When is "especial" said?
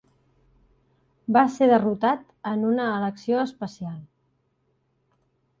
3.45-4.01